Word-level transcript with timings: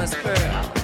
mama's 0.00 0.14
pearl. 0.14 0.79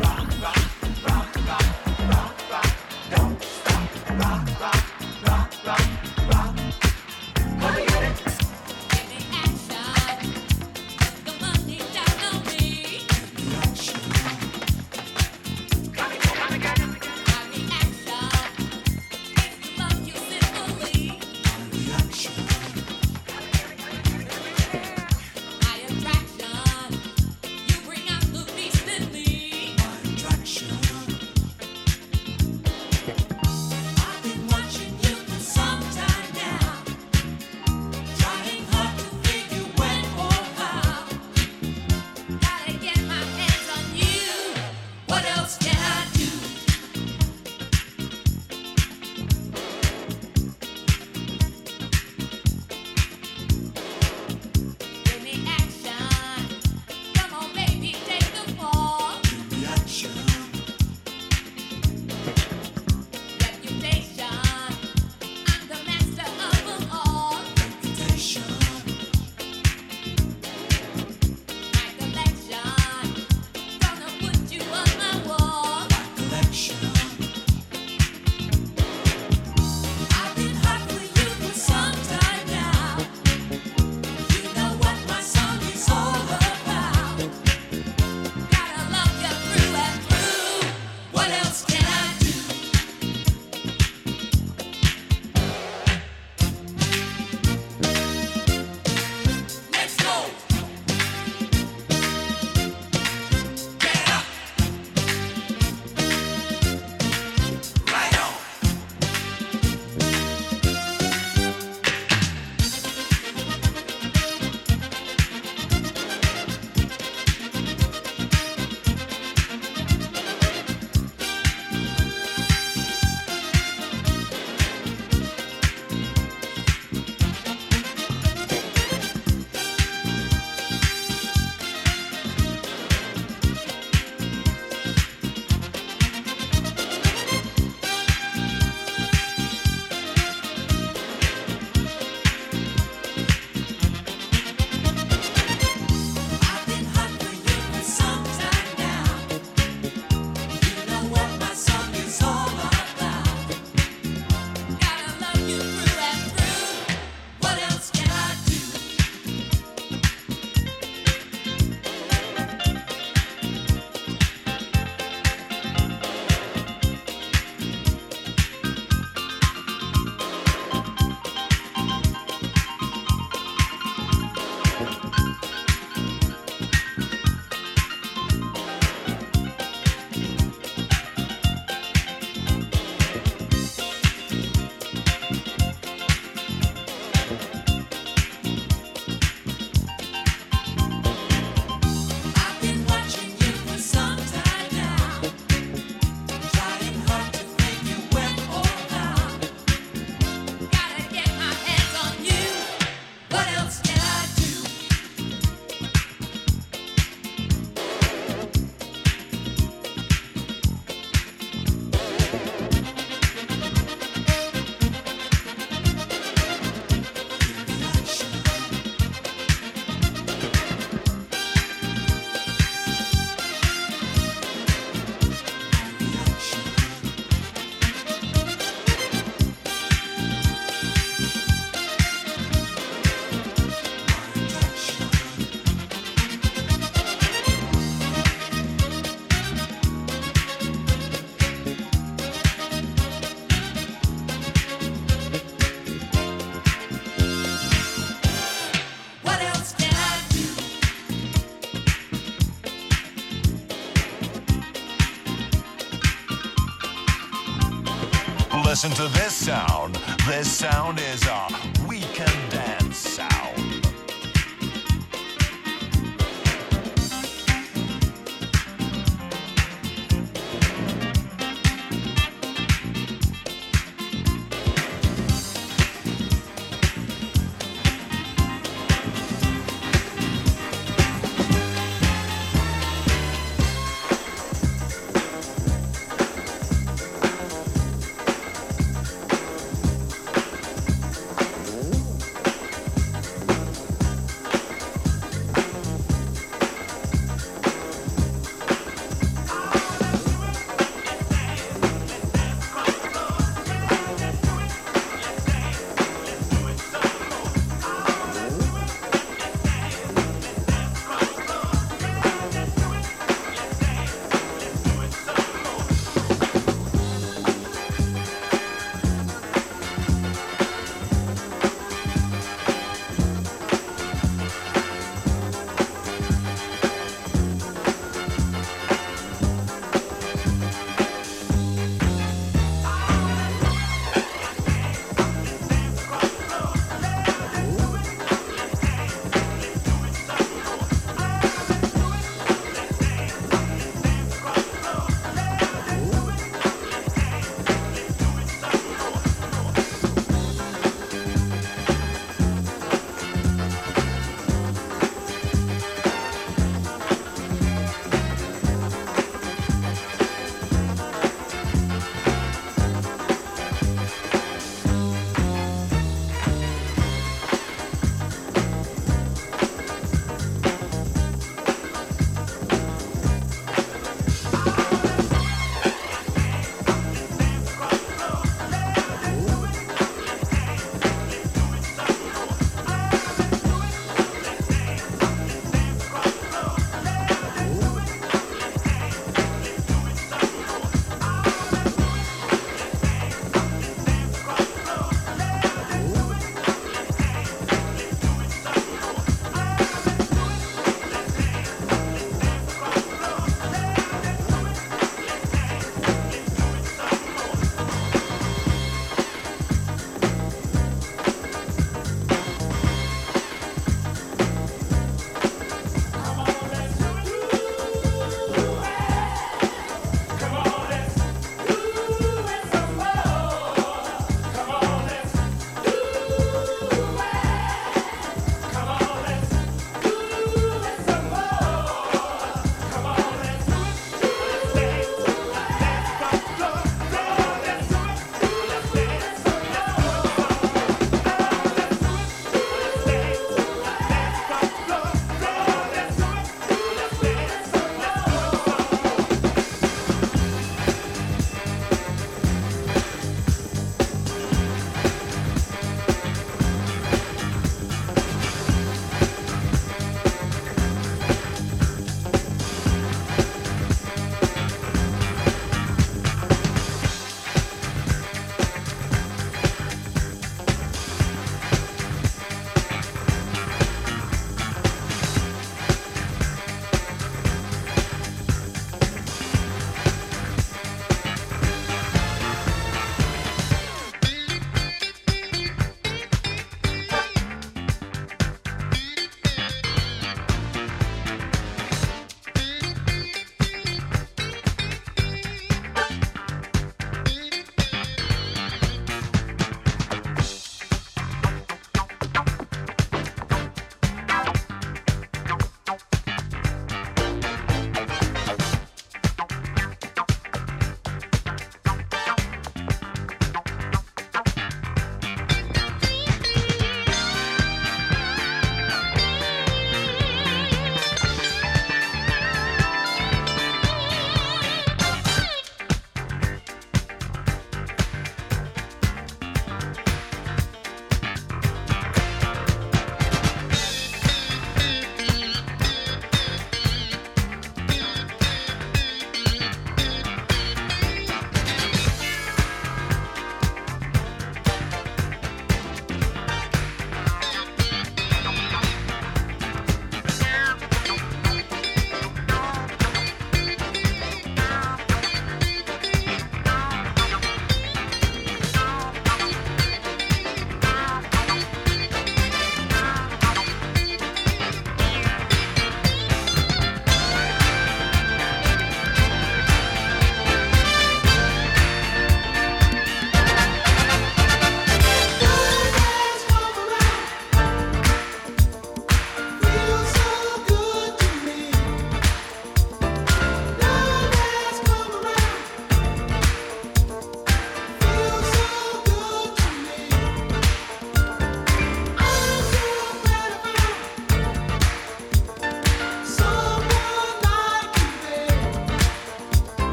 Listen 258.76 258.90
to 258.90 259.08
this 259.08 259.32
sound. 259.32 259.94
This 260.28 260.52
sound 260.52 261.00
is 261.00 261.24
a 261.24 261.75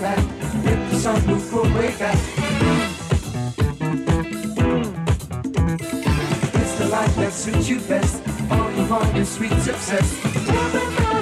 the. 0.00 0.18
It's 6.54 6.74
the 6.78 6.88
life 6.90 7.16
that 7.16 7.32
suits 7.32 7.68
you 7.68 7.80
best. 7.80 8.22
All 8.50 8.70
you 8.72 8.86
want 8.90 9.16
is 9.16 9.28
sweet 9.28 9.52
success. 9.60 11.15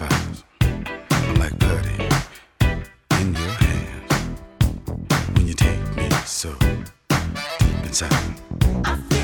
magnifies 0.00 0.44
like 1.38 1.58
putty 1.58 2.04
in 3.20 3.34
your 3.34 3.52
hands 3.64 4.12
when 5.34 5.46
you 5.46 5.54
take 5.54 5.96
me 5.96 6.08
so 6.24 6.54
deep 7.08 7.84
inside. 7.84 9.15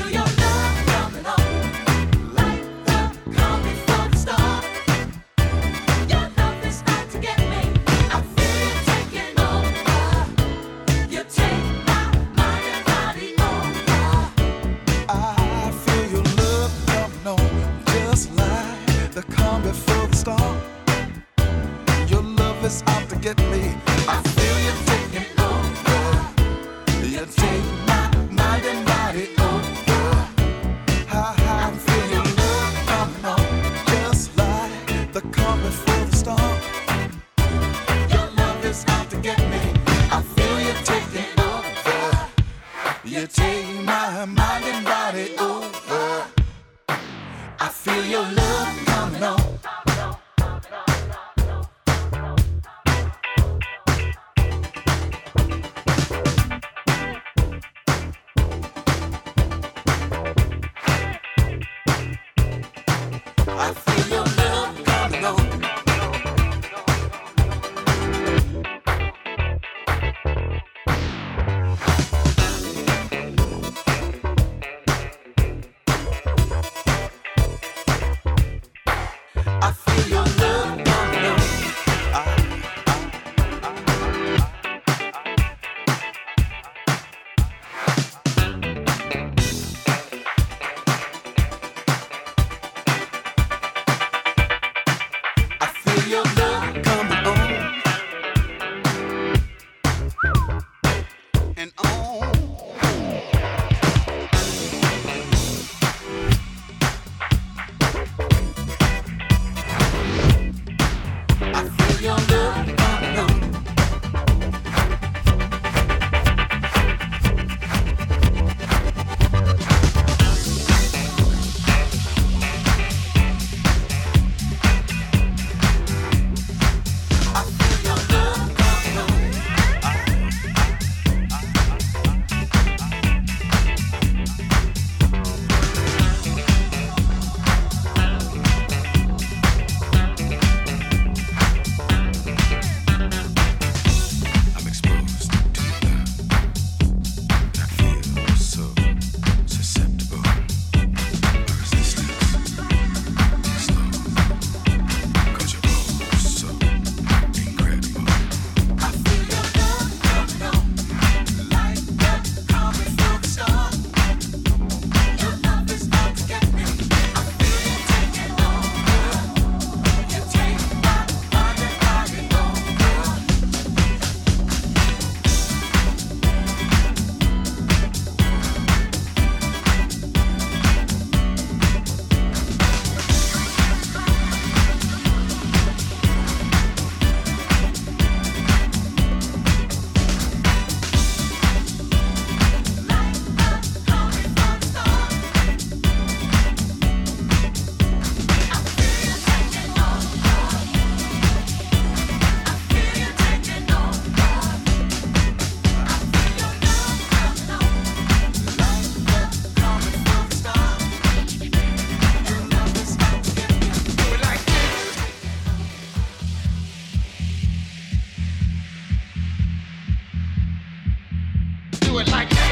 it 222.07 222.11
like 222.11 222.42